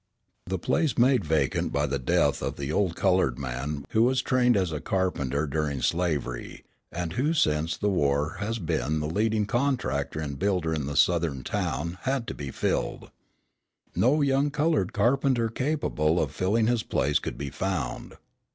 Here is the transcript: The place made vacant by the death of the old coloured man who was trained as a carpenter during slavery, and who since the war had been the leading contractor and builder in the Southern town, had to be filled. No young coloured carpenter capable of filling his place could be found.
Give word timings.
The 0.47 0.57
place 0.57 0.97
made 0.97 1.23
vacant 1.23 1.71
by 1.71 1.85
the 1.85 1.99
death 1.99 2.41
of 2.41 2.55
the 2.55 2.71
old 2.71 2.95
coloured 2.95 3.37
man 3.37 3.85
who 3.91 4.01
was 4.01 4.23
trained 4.23 4.57
as 4.57 4.71
a 4.71 4.81
carpenter 4.81 5.45
during 5.45 5.83
slavery, 5.83 6.63
and 6.91 7.13
who 7.13 7.35
since 7.35 7.77
the 7.77 7.87
war 7.87 8.37
had 8.39 8.65
been 8.65 8.99
the 8.99 9.05
leading 9.07 9.45
contractor 9.45 10.19
and 10.19 10.39
builder 10.39 10.73
in 10.73 10.87
the 10.87 10.95
Southern 10.95 11.43
town, 11.43 11.99
had 12.01 12.25
to 12.29 12.33
be 12.33 12.49
filled. 12.49 13.11
No 13.95 14.21
young 14.21 14.49
coloured 14.49 14.91
carpenter 14.91 15.49
capable 15.49 16.19
of 16.19 16.31
filling 16.31 16.65
his 16.65 16.81
place 16.81 17.19
could 17.19 17.37
be 17.37 17.51
found. 17.51 18.15